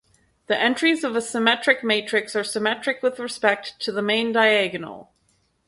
[0.47, 5.11] The entries of a symmetric matrix are symmetric with respect to the main diagonal.